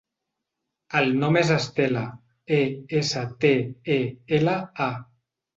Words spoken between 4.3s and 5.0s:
ela, a.